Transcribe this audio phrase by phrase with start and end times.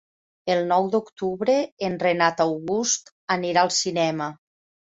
[0.53, 1.57] El nou d'octubre
[1.89, 4.33] en Renat August anirà al cinema.